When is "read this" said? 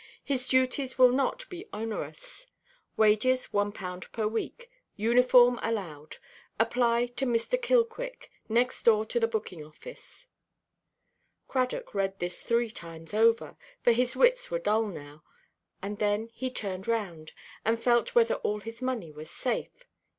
11.93-12.41